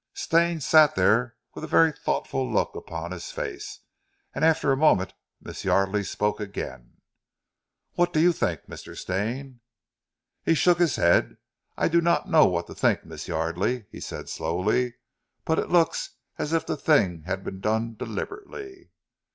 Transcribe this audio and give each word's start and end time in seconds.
Stane 0.15 0.59
sat 0.61 0.95
there 0.95 1.35
with 1.53 1.63
a 1.63 1.67
very 1.67 1.91
thoughtful 1.91 2.51
look 2.51 2.73
upon 2.75 3.11
his 3.11 3.29
face; 3.29 3.81
and 4.33 4.43
after 4.43 4.71
a 4.71 4.75
moment 4.75 5.13
Miss 5.39 5.63
Yardely 5.63 6.03
spoke 6.03 6.39
again. 6.39 7.01
"What 7.93 8.11
do 8.11 8.19
you 8.19 8.33
think, 8.33 8.65
Mr. 8.67 8.97
Stane?" 8.97 9.59
He 10.41 10.55
shook 10.55 10.79
his 10.79 10.95
head. 10.95 11.37
"I 11.77 11.87
do 11.87 12.01
not 12.01 12.27
know 12.27 12.47
what 12.47 12.65
to 12.65 12.73
think, 12.73 13.05
Miss 13.05 13.27
Yardely," 13.27 13.85
he 13.91 13.99
said 13.99 14.27
slowly, 14.27 14.95
"but 15.45 15.59
it 15.59 15.69
looks 15.69 16.15
as 16.39 16.51
if 16.51 16.65
the 16.65 16.77
thing 16.77 17.25
had 17.27 17.43
been 17.43 17.59
done 17.61 17.93
deliberately." 17.93 18.89